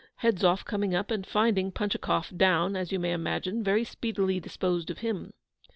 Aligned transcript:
Hedzoff 0.23 0.65
coming 0.65 0.95
up, 0.95 1.11
and 1.11 1.27
finding 1.27 1.71
Punchikoff 1.71 2.35
down, 2.35 2.75
as 2.75 2.91
you 2.91 2.97
may 2.97 3.11
imagine, 3.11 3.63
very 3.63 3.83
speedily 3.83 4.39
disposed 4.39 4.89
of 4.89 4.97
HIM. 5.05 5.31